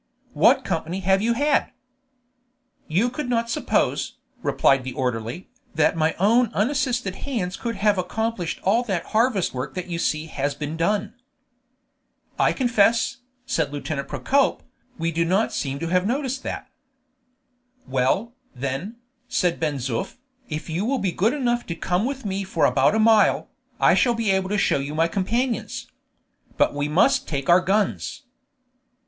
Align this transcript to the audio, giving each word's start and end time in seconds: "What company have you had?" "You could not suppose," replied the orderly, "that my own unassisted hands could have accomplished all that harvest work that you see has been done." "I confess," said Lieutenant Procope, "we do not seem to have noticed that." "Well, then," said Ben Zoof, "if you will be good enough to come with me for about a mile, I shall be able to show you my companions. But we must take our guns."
"What 0.33 0.63
company 0.65 1.01
have 1.01 1.21
you 1.21 1.33
had?" 1.33 1.73
"You 2.87 3.07
could 3.11 3.29
not 3.29 3.51
suppose," 3.51 4.17
replied 4.41 4.83
the 4.83 4.93
orderly, 4.93 5.51
"that 5.75 5.95
my 5.95 6.15
own 6.17 6.49
unassisted 6.55 7.17
hands 7.17 7.55
could 7.55 7.75
have 7.75 7.99
accomplished 7.99 8.59
all 8.63 8.81
that 8.85 9.05
harvest 9.13 9.53
work 9.53 9.75
that 9.75 9.89
you 9.89 9.99
see 9.99 10.25
has 10.25 10.55
been 10.55 10.75
done." 10.75 11.13
"I 12.39 12.51
confess," 12.51 13.17
said 13.45 13.71
Lieutenant 13.71 14.07
Procope, 14.07 14.63
"we 14.97 15.11
do 15.11 15.23
not 15.23 15.53
seem 15.53 15.77
to 15.77 15.87
have 15.89 16.07
noticed 16.07 16.41
that." 16.41 16.71
"Well, 17.87 18.33
then," 18.55 18.95
said 19.27 19.59
Ben 19.59 19.75
Zoof, 19.75 20.17
"if 20.49 20.67
you 20.67 20.83
will 20.83 20.97
be 20.97 21.11
good 21.11 21.35
enough 21.35 21.63
to 21.67 21.75
come 21.75 22.05
with 22.05 22.25
me 22.25 22.43
for 22.43 22.65
about 22.65 22.95
a 22.95 22.97
mile, 22.97 23.49
I 23.79 23.93
shall 23.93 24.15
be 24.15 24.31
able 24.31 24.49
to 24.49 24.57
show 24.57 24.79
you 24.79 24.95
my 24.95 25.07
companions. 25.07 25.85
But 26.57 26.73
we 26.73 26.87
must 26.87 27.27
take 27.27 27.49
our 27.49 27.61
guns." 27.61 28.23